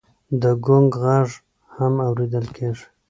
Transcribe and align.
د 0.41 0.43
ګونګ 0.65 0.91
غږ 1.03 1.29
هم 1.75 1.93
اورېدل 2.07 2.45
کېږي. 2.55 2.85